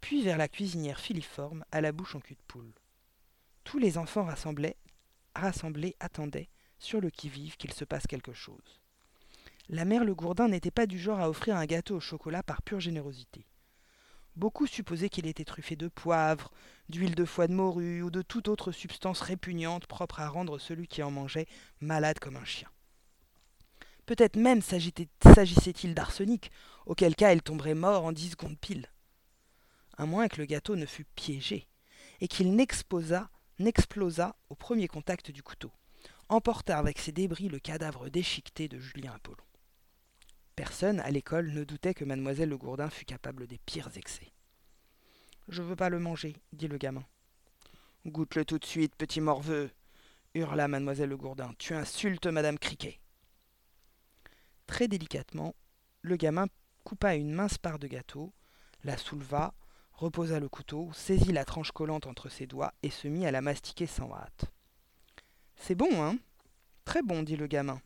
puis 0.00 0.22
vers 0.22 0.38
la 0.38 0.48
cuisinière 0.48 1.00
filiforme 1.00 1.64
à 1.72 1.80
la 1.80 1.92
bouche 1.92 2.14
en 2.14 2.20
cul 2.20 2.34
de 2.34 2.42
poule. 2.46 2.72
Tous 3.64 3.78
les 3.78 3.98
enfants 3.98 4.24
rassemblés, 4.24 4.76
rassemblés 5.34 5.96
attendaient, 6.00 6.48
sur 6.78 7.00
le 7.00 7.10
qui-vive, 7.10 7.56
qu'il 7.56 7.72
se 7.72 7.84
passe 7.84 8.06
quelque 8.06 8.32
chose. 8.32 8.80
La 9.68 9.84
mère 9.84 10.04
Le 10.04 10.14
Gourdin 10.14 10.48
n'était 10.48 10.70
pas 10.70 10.86
du 10.86 10.98
genre 10.98 11.18
à 11.18 11.28
offrir 11.28 11.56
un 11.56 11.66
gâteau 11.66 11.96
au 11.96 12.00
chocolat 12.00 12.42
par 12.42 12.62
pure 12.62 12.80
générosité. 12.80 13.46
Beaucoup 14.36 14.66
supposaient 14.66 15.08
qu'il 15.08 15.26
était 15.26 15.44
truffé 15.44 15.74
de 15.74 15.88
poivre, 15.88 16.52
d'huile 16.88 17.14
de 17.14 17.24
foie 17.24 17.48
de 17.48 17.54
morue 17.54 18.02
ou 18.02 18.10
de 18.10 18.22
toute 18.22 18.48
autre 18.48 18.70
substance 18.70 19.22
répugnante 19.22 19.86
propre 19.86 20.20
à 20.20 20.28
rendre 20.28 20.58
celui 20.58 20.86
qui 20.86 21.02
en 21.02 21.10
mangeait 21.10 21.48
malade 21.80 22.18
comme 22.20 22.36
un 22.36 22.44
chien. 22.44 22.68
Peut-être 24.06 24.36
même 24.36 24.62
s'agissait-il 24.62 25.94
d'arsenic, 25.94 26.50
auquel 26.86 27.16
cas 27.16 27.32
il 27.32 27.42
tomberait 27.42 27.74
mort 27.74 28.04
en 28.04 28.12
dix 28.12 28.30
secondes 28.30 28.58
pile. 28.58 28.88
À 29.98 30.06
moins 30.06 30.28
que 30.28 30.38
le 30.38 30.46
gâteau 30.46 30.76
ne 30.76 30.86
fût 30.86 31.04
piégé, 31.16 31.66
et 32.20 32.28
qu'il 32.28 32.54
n'exposât 32.54 33.28
n'explosa 33.58 34.36
au 34.48 34.54
premier 34.54 34.86
contact 34.86 35.30
du 35.30 35.42
couteau, 35.42 35.72
emporta 36.28 36.78
avec 36.78 36.98
ses 36.98 37.12
débris 37.12 37.48
le 37.48 37.58
cadavre 37.58 38.08
déchiqueté 38.08 38.68
de 38.68 38.78
Julien 38.78 39.12
Apollon. 39.14 39.42
Personne 40.54 41.00
à 41.00 41.10
l'école 41.10 41.52
ne 41.52 41.64
doutait 41.64 41.94
que 41.94 42.04
mademoiselle 42.04 42.48
Le 42.48 42.58
Gourdin 42.58 42.90
fût 42.90 43.04
capable 43.04 43.46
des 43.46 43.58
pires 43.58 43.90
excès. 43.96 44.32
Je 45.48 45.62
veux 45.62 45.76
pas 45.76 45.90
le 45.90 45.98
manger, 45.98 46.36
dit 46.52 46.68
le 46.68 46.78
gamin. 46.78 47.04
Goûte-le 48.06 48.44
tout 48.44 48.58
de 48.58 48.64
suite, 48.64 48.94
petit 48.96 49.20
morveux, 49.20 49.70
hurla 50.34 50.68
mademoiselle 50.68 51.10
Le 51.10 51.16
Gourdin. 51.16 51.52
Tu 51.58 51.74
insultes 51.74 52.26
madame 52.26 52.58
Criquet. 52.58 53.00
Très 54.66 54.88
délicatement, 54.88 55.54
le 56.02 56.16
gamin 56.16 56.46
coupa 56.84 57.14
une 57.14 57.32
mince 57.32 57.58
part 57.58 57.78
de 57.78 57.86
gâteau, 57.86 58.32
la 58.84 58.96
souleva, 58.96 59.54
reposa 59.92 60.40
le 60.40 60.48
couteau, 60.48 60.90
saisit 60.92 61.32
la 61.32 61.44
tranche 61.44 61.72
collante 61.72 62.06
entre 62.06 62.28
ses 62.28 62.46
doigts 62.46 62.72
et 62.82 62.90
se 62.90 63.08
mit 63.08 63.26
à 63.26 63.30
la 63.30 63.40
mastiquer 63.40 63.86
sans 63.86 64.12
hâte. 64.12 64.44
C'est 65.56 65.74
bon, 65.74 66.02
hein? 66.02 66.18
Très 66.84 67.02
bon, 67.02 67.22
dit 67.22 67.36
le 67.36 67.46
gamin, 67.46 67.80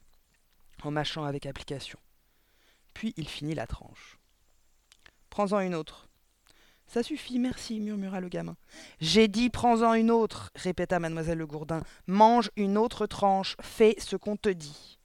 en 0.83 0.91
mâchant 0.91 1.25
avec 1.25 1.47
application. 1.47 1.99
Puis 2.93 3.15
il 3.17 3.29
finit 3.29 3.55
la 3.55 3.67
tranche. 3.67 4.19
Prends-en 5.31 5.61
une 5.61 5.75
autre. 5.75 6.09
Ça 6.87 7.05
suffit, 7.05 7.39
merci, 7.39 7.79
murmura 7.79 8.21
le 8.21 8.29
gamin. 8.29 8.57
J'ai 9.01 9.29
dit 9.29 9.49
prends-en 9.49 9.95
une 9.95 10.11
autre, 10.11 10.51
répéta 10.57 10.99
mademoiselle 10.99 11.39
Le 11.39 11.47
Gourdin. 11.47 11.83
Mange 12.09 12.51
une 12.57 12.77
autre 12.77 13.07
tranche, 13.07 13.57
fais 13.61 13.95
ce 13.99 14.17
qu'on 14.17 14.37
te 14.37 14.49
dit. 14.49 14.99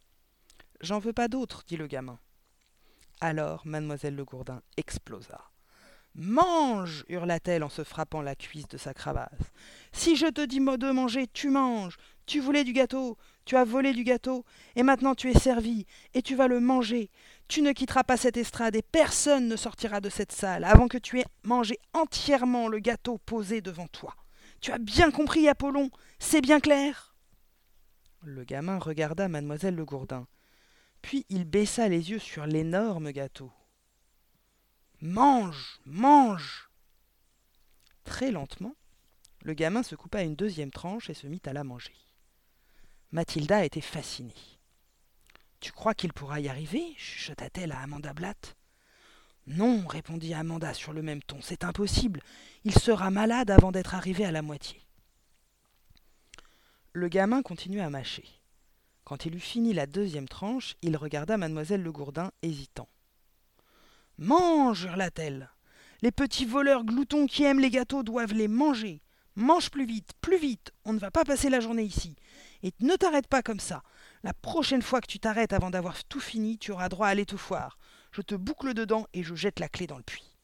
J'en 0.85 0.99
veux 0.99 1.13
pas 1.13 1.27
d'autre, 1.27 1.63
dit 1.65 1.77
le 1.77 1.87
gamin. 1.87 2.19
Alors 3.19 3.65
mademoiselle 3.65 4.15
Le 4.15 4.23
Gourdin 4.23 4.61
explosa. 4.77 5.41
Mange 6.13 7.03
hurla-t-elle 7.09 7.63
en 7.63 7.69
se 7.69 7.83
frappant 7.83 8.21
la 8.21 8.35
cuisse 8.35 8.67
de 8.67 8.77
sa 8.77 8.93
cravache. 8.93 9.31
Si 9.91 10.15
je 10.15 10.27
te 10.27 10.45
dis 10.45 10.59
de 10.59 10.91
manger, 10.91 11.25
tu 11.33 11.49
manges. 11.49 11.97
Tu 12.27 12.39
voulais 12.39 12.63
du 12.63 12.71
gâteau, 12.71 13.17
tu 13.45 13.55
as 13.55 13.63
volé 13.63 13.93
du 13.93 14.03
gâteau, 14.03 14.45
et 14.75 14.83
maintenant 14.83 15.15
tu 15.15 15.31
es 15.31 15.39
servi, 15.39 15.87
et 16.13 16.21
tu 16.21 16.35
vas 16.35 16.47
le 16.47 16.59
manger. 16.59 17.09
Tu 17.47 17.63
ne 17.63 17.71
quitteras 17.71 18.03
pas 18.03 18.15
cette 18.15 18.37
estrade, 18.37 18.75
et 18.75 18.83
personne 18.83 19.47
ne 19.47 19.55
sortira 19.55 20.01
de 20.01 20.09
cette 20.09 20.31
salle 20.31 20.65
avant 20.65 20.87
que 20.87 20.99
tu 20.99 21.19
aies 21.19 21.25
mangé 21.43 21.79
entièrement 21.93 22.67
le 22.67 22.77
gâteau 22.77 23.17
posé 23.17 23.61
devant 23.61 23.87
toi. 23.87 24.15
Tu 24.61 24.71
as 24.71 24.77
bien 24.77 25.09
compris, 25.09 25.47
Apollon, 25.47 25.89
c'est 26.19 26.41
bien 26.41 26.59
clair 26.59 27.15
Le 28.21 28.43
gamin 28.43 28.77
regarda 28.77 29.27
mademoiselle 29.27 29.75
Le 29.75 29.85
Gourdin, 29.85 30.27
puis 31.05 31.23
il 31.29 31.45
baissa 31.45 31.87
les 31.87 32.09
yeux 32.09 32.17
sur 32.17 32.47
l'énorme 32.47 33.11
gâteau. 33.11 33.51
Mange, 35.01 35.79
mange 35.85 36.71
Très 38.05 38.31
lentement, 38.31 38.73
le 39.43 39.53
gamin 39.53 39.83
se 39.83 39.93
coupa 39.93 40.23
une 40.23 40.35
deuxième 40.35 40.71
tranche 40.71 41.11
et 41.11 41.13
se 41.13 41.27
mit 41.27 41.43
à 41.45 41.53
la 41.53 41.63
manger. 41.63 41.93
Mathilda 43.11 43.63
était 43.63 43.81
fascinée. 43.81 44.33
Tu 45.59 45.71
crois 45.71 45.93
qu'il 45.93 46.11
pourra 46.11 46.39
y 46.39 46.49
arriver? 46.49 46.95
chuchota-t-elle 46.97 47.71
à 47.71 47.81
Amanda 47.81 48.11
Blatt. 48.13 48.55
Non, 49.45 49.85
répondit 49.85 50.33
Amanda 50.33 50.73
sur 50.73 50.91
le 50.91 51.03
même 51.03 51.21
ton, 51.21 51.39
c'est 51.39 51.63
impossible. 51.63 52.19
Il 52.63 52.73
sera 52.73 53.11
malade 53.11 53.51
avant 53.51 53.71
d'être 53.71 53.93
arrivé 53.93 54.25
à 54.25 54.31
la 54.31 54.41
moitié. 54.41 54.81
Le 56.93 57.09
gamin 57.09 57.43
continua 57.43 57.85
à 57.85 57.91
mâcher. 57.91 58.25
Quand 59.05 59.27
il 59.27 59.35
eut 59.35 59.39
fini 59.39 59.71
la 59.71 59.85
deuxième 59.85 60.27
tranche, 60.27 60.75
il 60.81 60.97
regarda 60.97 61.37
mademoiselle 61.37 61.83
Le 61.83 61.91
Gourdin, 61.91 62.31
hésitant. 62.41 62.89
Mange 64.17 64.83
hurla-t-elle. 64.83 65.51
Les 66.01 66.11
petits 66.11 66.45
voleurs 66.45 66.83
gloutons 66.83 67.27
qui 67.27 67.43
aiment 67.43 67.59
les 67.59 67.69
gâteaux 67.69 68.01
doivent 68.01 68.33
les 68.33 68.47
manger. 68.47 69.03
Mange 69.35 69.69
plus 69.69 69.85
vite, 69.85 70.13
plus 70.21 70.39
vite, 70.39 70.71
on 70.85 70.93
ne 70.93 70.99
va 70.99 71.11
pas 71.11 71.23
passer 71.23 71.49
la 71.49 71.59
journée 71.59 71.83
ici. 71.83 72.15
Et 72.63 72.71
ne 72.79 72.95
t'arrête 72.95 73.27
pas 73.27 73.43
comme 73.43 73.59
ça. 73.59 73.83
La 74.23 74.33
prochaine 74.33 74.81
fois 74.81 75.01
que 75.01 75.07
tu 75.07 75.19
t'arrêtes 75.19 75.53
avant 75.53 75.69
d'avoir 75.69 76.03
tout 76.05 76.19
fini, 76.19 76.57
tu 76.57 76.71
auras 76.71 76.89
droit 76.89 77.07
à 77.07 77.13
l'étouffoir. 77.13 77.77
Je 78.11 78.21
te 78.21 78.33
boucle 78.33 78.73
dedans 78.73 79.05
et 79.13 79.21
je 79.21 79.35
jette 79.35 79.59
la 79.59 79.69
clé 79.69 79.85
dans 79.85 79.97
le 79.97 80.03
puits. 80.03 80.35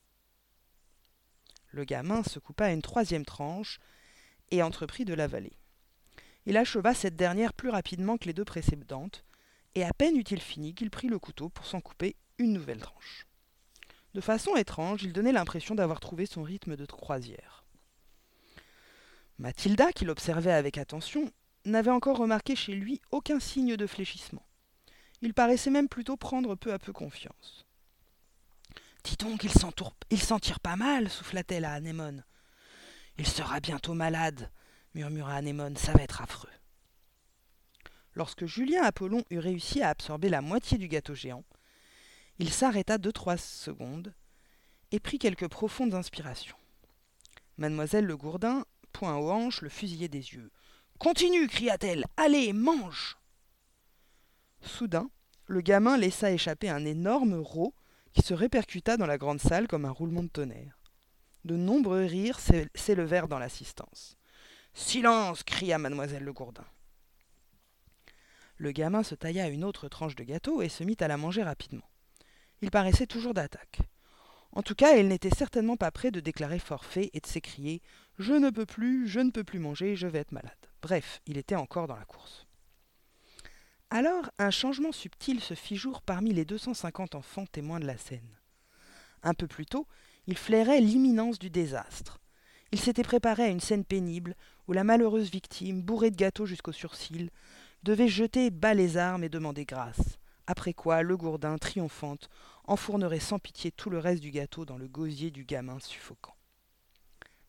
Le 1.71 1.83
gamin 1.83 2.21
se 2.21 2.37
coupa 2.37 2.71
une 2.71 2.81
troisième 2.81 3.25
tranche 3.25 3.79
et 4.51 4.61
entreprit 4.61 5.05
de 5.05 5.13
l'avaler. 5.15 5.60
Il 6.45 6.57
acheva 6.57 6.93
cette 6.93 7.15
dernière 7.15 7.53
plus 7.53 7.69
rapidement 7.69 8.17
que 8.17 8.25
les 8.25 8.33
deux 8.33 8.45
précédentes, 8.45 9.23
et 9.75 9.83
à 9.83 9.93
peine 9.93 10.17
eut-il 10.17 10.41
fini 10.41 10.73
qu'il 10.73 10.89
prit 10.89 11.07
le 11.07 11.19
couteau 11.19 11.49
pour 11.49 11.65
s'en 11.65 11.81
couper 11.81 12.15
une 12.37 12.53
nouvelle 12.53 12.81
tranche. 12.81 13.27
De 14.13 14.21
façon 14.21 14.55
étrange, 14.55 15.03
il 15.03 15.13
donnait 15.13 15.31
l'impression 15.31 15.75
d'avoir 15.75 15.99
trouvé 15.99 16.25
son 16.25 16.43
rythme 16.43 16.75
de 16.75 16.85
croisière. 16.85 17.63
Mathilda, 19.37 19.91
qui 19.93 20.05
l'observait 20.05 20.51
avec 20.51 20.77
attention, 20.77 21.31
n'avait 21.65 21.91
encore 21.91 22.17
remarqué 22.17 22.55
chez 22.55 22.73
lui 22.73 23.01
aucun 23.11 23.39
signe 23.39 23.77
de 23.77 23.87
fléchissement. 23.87 24.45
Il 25.21 25.33
paraissait 25.33 25.69
même 25.69 25.87
plutôt 25.87 26.17
prendre 26.17 26.55
peu 26.55 26.73
à 26.73 26.79
peu 26.79 26.91
confiance. 26.91 27.65
Dis 29.03 29.15
donc, 29.15 29.43
il 29.43 29.51
s'en 30.21 30.39
tire 30.39 30.59
pas 30.59 30.75
mal, 30.75 31.09
souffla-t-elle 31.09 31.65
à 31.65 31.73
Anémone. 31.73 32.23
Il 33.17 33.27
sera 33.27 33.59
bientôt 33.59 33.93
malade, 33.93 34.51
murmura 34.93 35.35
Anémone, 35.35 35.77
ça 35.77 35.93
va 35.93 36.03
être 36.03 36.21
affreux. 36.21 36.49
Lorsque 38.13 38.45
Julien 38.45 38.83
Apollon 38.83 39.23
eut 39.29 39.39
réussi 39.39 39.81
à 39.81 39.89
absorber 39.89 40.29
la 40.29 40.41
moitié 40.41 40.77
du 40.77 40.87
gâteau 40.87 41.15
géant, 41.15 41.45
il 42.39 42.51
s'arrêta 42.51 42.97
deux-trois 42.97 43.37
secondes 43.37 44.13
et 44.91 44.99
prit 44.99 45.19
quelques 45.19 45.47
profondes 45.47 45.93
inspirations. 45.93 46.57
Mademoiselle 47.57 48.05
Le 48.05 48.17
Gourdin, 48.17 48.65
point 48.91 49.15
aux 49.15 49.31
hanches, 49.31 49.61
le 49.61 49.69
fusillait 49.69 50.07
des 50.07 50.33
yeux. 50.33 50.51
Continue, 50.99 51.47
cria-t-elle. 51.47 52.05
Allez, 52.17 52.53
mange. 52.53 53.17
Soudain, 54.61 55.09
le 55.47 55.61
gamin 55.61 55.97
laissa 55.97 56.31
échapper 56.31 56.69
un 56.69 56.85
énorme 56.85 57.35
rot 57.35 57.73
qui 58.13 58.21
se 58.21 58.33
répercuta 58.33 58.97
dans 58.97 59.05
la 59.05 59.17
grande 59.17 59.39
salle 59.39 59.67
comme 59.67 59.85
un 59.85 59.91
roulement 59.91 60.23
de 60.23 60.27
tonnerre. 60.27 60.79
De 61.45 61.55
nombreux 61.55 62.05
rires 62.05 62.39
s'élevèrent 62.75 63.27
dans 63.27 63.39
l'assistance. 63.39 64.17
Silence 64.73 65.43
cria 65.43 65.77
mademoiselle 65.77 66.23
Le 66.23 66.33
Gourdin. 66.33 66.65
Le 68.57 68.71
gamin 68.71 69.03
se 69.03 69.15
tailla 69.15 69.47
une 69.47 69.63
autre 69.63 69.89
tranche 69.89 70.15
de 70.15 70.23
gâteau 70.23 70.61
et 70.61 70.69
se 70.69 70.83
mit 70.83 70.97
à 70.99 71.07
la 71.07 71.17
manger 71.17 71.43
rapidement. 71.43 71.89
Il 72.61 72.71
paraissait 72.71 73.07
toujours 73.07 73.33
d'attaque. 73.33 73.79
En 74.53 74.61
tout 74.61 74.75
cas, 74.75 74.97
il 74.97 75.07
n'était 75.07 75.35
certainement 75.35 75.77
pas 75.77 75.91
prêt 75.91 76.11
de 76.11 76.19
déclarer 76.19 76.59
forfait 76.59 77.09
et 77.13 77.19
de 77.19 77.25
s'écrier 77.25 77.81
Je 78.19 78.33
ne 78.33 78.49
peux 78.49 78.65
plus, 78.65 79.07
je 79.07 79.19
ne 79.19 79.31
peux 79.31 79.43
plus 79.43 79.59
manger, 79.59 79.95
je 79.95 80.07
vais 80.07 80.19
être 80.19 80.31
malade. 80.31 80.51
Bref, 80.81 81.21
il 81.25 81.37
était 81.37 81.55
encore 81.55 81.87
dans 81.87 81.95
la 81.95 82.05
course. 82.05 82.45
Alors, 83.89 84.29
un 84.37 84.51
changement 84.51 84.91
subtil 84.91 85.41
se 85.41 85.53
fit 85.53 85.75
jour 85.75 86.01
parmi 86.01 86.33
les 86.33 86.45
250 86.45 87.15
enfants 87.15 87.45
témoins 87.45 87.79
de 87.79 87.87
la 87.87 87.97
scène. 87.97 88.37
Un 89.23 89.33
peu 89.33 89.47
plus 89.47 89.65
tôt, 89.65 89.87
il 90.27 90.37
flairait 90.37 90.81
l'imminence 90.81 91.39
du 91.39 91.49
désastre. 91.49 92.19
Il 92.71 92.79
s'était 92.79 93.03
préparé 93.03 93.43
à 93.43 93.49
une 93.49 93.59
scène 93.59 93.83
pénible 93.83 94.35
où 94.71 94.73
la 94.73 94.85
malheureuse 94.85 95.29
victime, 95.29 95.81
bourrée 95.81 96.11
de 96.11 96.15
gâteaux 96.15 96.45
jusqu'aux 96.45 96.71
sourcils, 96.71 97.29
devait 97.83 98.07
jeter 98.07 98.49
bas 98.51 98.73
les 98.73 98.95
armes 98.95 99.25
et 99.25 99.27
demander 99.27 99.65
grâce 99.65 100.17
après 100.47 100.73
quoi 100.73 101.03
le 101.03 101.17
gourdin, 101.17 101.57
triomphante, 101.57 102.29
enfournerait 102.63 103.19
sans 103.19 103.37
pitié 103.37 103.71
tout 103.71 103.89
le 103.89 103.99
reste 103.99 104.21
du 104.21 104.31
gâteau 104.31 104.63
dans 104.63 104.77
le 104.77 104.87
gosier 104.87 105.29
du 105.29 105.43
gamin 105.43 105.77
suffocant. 105.81 106.37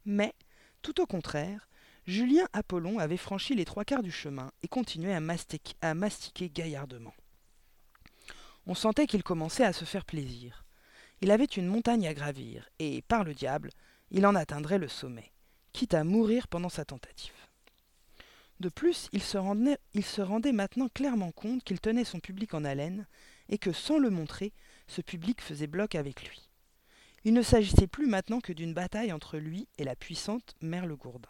Mais, 0.04 0.34
tout 0.82 1.00
au 1.00 1.06
contraire, 1.06 1.68
Julien 2.08 2.48
Apollon 2.52 2.98
avait 2.98 3.16
franchi 3.16 3.54
les 3.54 3.64
trois 3.64 3.84
quarts 3.84 4.02
du 4.02 4.10
chemin 4.10 4.50
et 4.64 4.68
continuait 4.68 5.14
à 5.14 5.20
mastiquer, 5.20 5.74
à 5.80 5.94
mastiquer 5.94 6.50
gaillardement. 6.50 7.14
On 8.66 8.74
sentait 8.74 9.06
qu'il 9.06 9.22
commençait 9.22 9.64
à 9.64 9.72
se 9.72 9.84
faire 9.84 10.04
plaisir. 10.04 10.64
Il 11.20 11.30
avait 11.30 11.44
une 11.44 11.68
montagne 11.68 12.08
à 12.08 12.14
gravir, 12.14 12.68
et, 12.80 13.02
par 13.02 13.22
le 13.22 13.32
diable, 13.32 13.70
il 14.10 14.26
en 14.26 14.34
atteindrait 14.34 14.78
le 14.78 14.88
sommet, 14.88 15.31
quitte 15.72 15.94
à 15.94 16.04
mourir 16.04 16.48
pendant 16.48 16.68
sa 16.68 16.84
tentative. 16.84 17.32
De 18.60 18.68
plus, 18.68 19.08
il 19.12 19.22
se, 19.22 19.38
rendait, 19.38 20.52
maintenant 20.52 20.88
clairement 20.88 21.32
compte 21.32 21.64
qu'il 21.64 21.80
tenait 21.80 22.04
son 22.04 22.20
public 22.20 22.54
en 22.54 22.64
haleine 22.64 23.06
et 23.48 23.58
que, 23.58 23.72
sans 23.72 23.98
le 23.98 24.08
montrer, 24.08 24.52
ce 24.86 25.00
public 25.00 25.40
faisait 25.40 25.66
bloc 25.66 25.94
avec 25.94 26.22
lui. 26.28 26.48
Il 27.24 27.34
ne 27.34 27.42
s'agissait 27.42 27.86
plus 27.86 28.06
maintenant 28.06 28.40
que 28.40 28.52
d'une 28.52 28.74
bataille 28.74 29.12
entre 29.12 29.38
lui 29.38 29.66
et 29.78 29.84
la 29.84 29.96
puissante 29.96 30.54
mère 30.60 30.86
Le 30.86 30.96
Gourdin. 30.96 31.28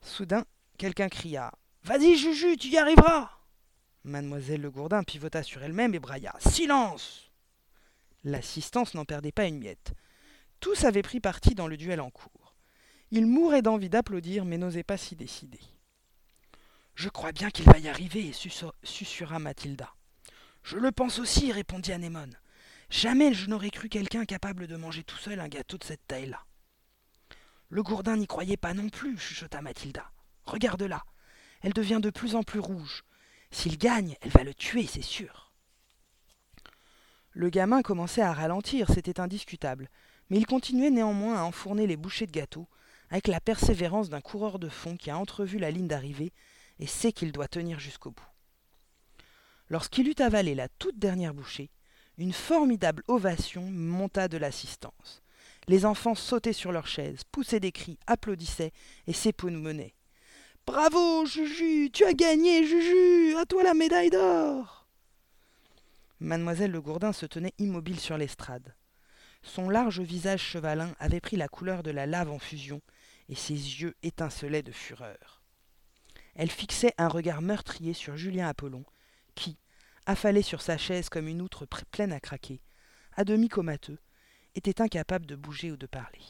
Soudain, 0.00 0.46
quelqu'un 0.78 1.08
cria 1.08 1.52
Vas-y, 1.82 2.16
Juju, 2.16 2.56
tu 2.56 2.68
y 2.68 2.78
arriveras 2.78 3.30
Mademoiselle 4.04 4.62
Le 4.62 4.70
Gourdin 4.70 5.02
pivota 5.02 5.42
sur 5.42 5.62
elle-même 5.62 5.94
et 5.94 5.98
brailla 5.98 6.34
Silence 6.38 7.30
L'assistance 8.24 8.94
n'en 8.94 9.04
perdait 9.04 9.32
pas 9.32 9.46
une 9.46 9.58
miette. 9.58 9.92
Tous 10.60 10.84
avaient 10.84 11.02
pris 11.02 11.20
parti 11.20 11.54
dans 11.54 11.66
le 11.66 11.76
duel 11.76 12.00
en 12.00 12.10
cours. 12.10 12.54
Il 13.10 13.26
mourait 13.26 13.62
d'envie 13.62 13.88
d'applaudir, 13.88 14.44
mais 14.44 14.58
n'osait 14.58 14.84
pas 14.84 14.96
s'y 14.96 15.16
décider. 15.16 15.60
Je 16.94 17.08
crois 17.08 17.32
bien 17.32 17.50
qu'il 17.50 17.64
va 17.64 17.78
y 17.78 17.88
arriver, 17.88 18.32
susurra 18.82 19.38
Mathilda. 19.38 19.94
Je 20.62 20.76
le 20.76 20.92
pense 20.92 21.18
aussi, 21.18 21.50
répondit 21.50 21.92
Anémone. 21.92 22.36
Jamais 22.90 23.32
je 23.32 23.48
n'aurais 23.48 23.70
cru 23.70 23.88
quelqu'un 23.88 24.24
capable 24.24 24.66
de 24.66 24.76
manger 24.76 25.02
tout 25.02 25.16
seul 25.16 25.40
un 25.40 25.48
gâteau 25.48 25.78
de 25.78 25.84
cette 25.84 26.06
taille-là. 26.06 26.44
Le 27.70 27.82
gourdin 27.82 28.16
n'y 28.16 28.26
croyait 28.26 28.56
pas 28.56 28.74
non 28.74 28.88
plus, 28.88 29.16
chuchota 29.16 29.62
Mathilda. 29.62 30.10
Regarde-la. 30.44 31.04
Elle 31.62 31.72
devient 31.72 32.00
de 32.02 32.10
plus 32.10 32.34
en 32.34 32.42
plus 32.42 32.60
rouge. 32.60 33.04
S'il 33.50 33.78
gagne, 33.78 34.16
elle 34.20 34.30
va 34.30 34.44
le 34.44 34.54
tuer, 34.54 34.86
c'est 34.86 35.02
sûr. 35.02 35.52
Le 37.32 37.48
gamin 37.48 37.82
commençait 37.82 38.22
à 38.22 38.32
ralentir, 38.32 38.88
c'était 38.92 39.20
indiscutable, 39.20 39.88
mais 40.30 40.38
il 40.38 40.46
continuait 40.46 40.90
néanmoins 40.90 41.38
à 41.38 41.42
enfourner 41.42 41.86
les 41.86 41.96
bouchées 41.96 42.26
de 42.26 42.32
gâteau, 42.32 42.66
avec 43.10 43.26
la 43.26 43.40
persévérance 43.40 44.08
d'un 44.08 44.20
coureur 44.20 44.58
de 44.58 44.68
fond 44.68 44.96
qui 44.96 45.10
a 45.10 45.18
entrevu 45.18 45.58
la 45.58 45.70
ligne 45.70 45.88
d'arrivée 45.88 46.32
et 46.78 46.86
sait 46.86 47.12
qu'il 47.12 47.32
doit 47.32 47.48
tenir 47.48 47.80
jusqu'au 47.80 48.12
bout. 48.12 48.28
Lorsqu'il 49.68 50.08
eut 50.08 50.20
avalé 50.22 50.54
la 50.54 50.68
toute 50.68 50.98
dernière 50.98 51.34
bouchée, 51.34 51.70
une 52.18 52.32
formidable 52.32 53.02
ovation 53.08 53.62
monta 53.62 54.28
de 54.28 54.36
l'assistance. 54.36 55.22
Les 55.68 55.84
enfants 55.84 56.14
sautaient 56.14 56.52
sur 56.52 56.72
leurs 56.72 56.86
chaises, 56.86 57.22
poussaient 57.30 57.60
des 57.60 57.72
cris, 57.72 57.98
applaudissaient 58.06 58.72
et 59.06 59.12
s'époumonaient. 59.12 59.94
Bravo, 60.66 61.24
Juju, 61.26 61.90
tu 61.92 62.04
as 62.04 62.12
gagné, 62.12 62.64
Juju, 62.64 63.36
à 63.36 63.46
toi 63.46 63.62
la 63.62 63.74
médaille 63.74 64.10
d'or. 64.10 64.86
Mademoiselle 66.20 66.70
Le 66.70 66.80
Gourdin 66.80 67.12
se 67.12 67.26
tenait 67.26 67.54
immobile 67.58 67.98
sur 67.98 68.18
l'estrade. 68.18 68.74
Son 69.42 69.68
large 69.68 70.00
visage 70.00 70.42
chevalin 70.42 70.94
avait 70.98 71.20
pris 71.20 71.36
la 71.36 71.48
couleur 71.48 71.82
de 71.82 71.90
la 71.90 72.06
lave 72.06 72.30
en 72.30 72.38
fusion, 72.38 72.80
et 73.28 73.34
ses 73.34 73.54
yeux 73.54 73.94
étincelaient 74.02 74.62
de 74.62 74.72
fureur. 74.72 75.42
Elle 76.34 76.50
fixait 76.50 76.94
un 76.98 77.08
regard 77.08 77.42
meurtrier 77.42 77.94
sur 77.94 78.16
Julien 78.16 78.48
Apollon, 78.48 78.84
qui, 79.34 79.56
affalé 80.06 80.42
sur 80.42 80.62
sa 80.62 80.78
chaise 80.78 81.08
comme 81.08 81.28
une 81.28 81.42
outre 81.42 81.66
pleine 81.90 82.12
à 82.12 82.20
craquer, 82.20 82.60
à 83.16 83.24
demi 83.24 83.48
comateux, 83.48 83.98
était 84.54 84.80
incapable 84.80 85.26
de 85.26 85.36
bouger 85.36 85.70
ou 85.70 85.76
de 85.76 85.86
parler. 85.86 86.22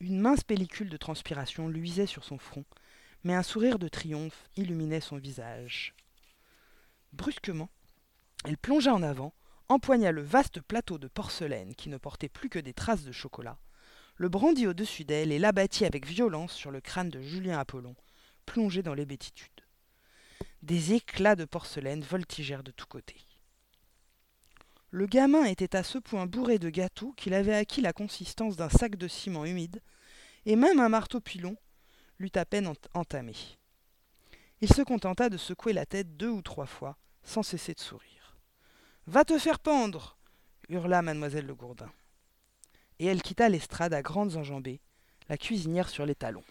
Une 0.00 0.18
mince 0.18 0.42
pellicule 0.42 0.88
de 0.88 0.96
transpiration 0.96 1.68
luisait 1.68 2.06
sur 2.06 2.24
son 2.24 2.38
front, 2.38 2.64
mais 3.22 3.34
un 3.34 3.42
sourire 3.42 3.78
de 3.78 3.88
triomphe 3.88 4.48
illuminait 4.56 5.00
son 5.00 5.16
visage. 5.16 5.94
Brusquement, 7.12 7.70
elle 8.44 8.58
plongea 8.58 8.92
en 8.92 9.02
avant, 9.02 9.32
empoigna 9.68 10.12
le 10.12 10.22
vaste 10.22 10.60
plateau 10.60 10.98
de 10.98 11.08
porcelaine 11.08 11.74
qui 11.74 11.88
ne 11.88 11.96
portait 11.96 12.28
plus 12.28 12.48
que 12.48 12.58
des 12.58 12.74
traces 12.74 13.04
de 13.04 13.12
chocolat, 13.12 13.58
le 14.16 14.28
brandit 14.28 14.66
au-dessus 14.66 15.04
d'elle 15.04 15.32
et 15.32 15.38
l'abattit 15.38 15.84
avec 15.84 16.06
violence 16.06 16.52
sur 16.52 16.70
le 16.70 16.80
crâne 16.80 17.10
de 17.10 17.20
Julien 17.20 17.58
Apollon, 17.58 17.96
plongé 18.46 18.82
dans 18.82 18.94
l'hébétitude. 18.94 19.50
Des 20.62 20.92
éclats 20.94 21.36
de 21.36 21.44
porcelaine 21.44 22.02
voltigèrent 22.02 22.62
de 22.62 22.70
tous 22.70 22.86
côtés. 22.86 23.20
Le 24.90 25.06
gamin 25.06 25.44
était 25.44 25.74
à 25.74 25.82
ce 25.82 25.98
point 25.98 26.26
bourré 26.26 26.58
de 26.58 26.70
gâteaux 26.70 27.12
qu'il 27.16 27.34
avait 27.34 27.54
acquis 27.54 27.80
la 27.80 27.92
consistance 27.92 28.56
d'un 28.56 28.68
sac 28.68 28.96
de 28.96 29.08
ciment 29.08 29.44
humide, 29.44 29.82
et 30.46 30.56
même 30.56 30.78
un 30.78 30.88
marteau 30.88 31.20
pilon 31.20 31.56
l'eut 32.18 32.30
à 32.36 32.44
peine 32.44 32.72
entamé. 32.94 33.34
Il 34.60 34.72
se 34.72 34.82
contenta 34.82 35.28
de 35.28 35.36
secouer 35.36 35.72
la 35.72 35.84
tête 35.84 36.16
deux 36.16 36.30
ou 36.30 36.42
trois 36.42 36.66
fois, 36.66 36.96
sans 37.24 37.42
cesser 37.42 37.74
de 37.74 37.80
sourire. 37.80 38.13
Va 39.06 39.22
te 39.22 39.38
faire 39.38 39.58
pendre 39.58 40.16
hurla 40.70 41.02
mademoiselle 41.02 41.44
Le 41.44 41.54
Gourdin. 41.54 41.92
Et 42.98 43.04
elle 43.04 43.20
quitta 43.20 43.50
l'estrade 43.50 43.92
à 43.92 44.00
grandes 44.00 44.36
enjambées, 44.36 44.80
la 45.28 45.36
cuisinière 45.36 45.90
sur 45.90 46.06
les 46.06 46.14
talons. 46.14 46.44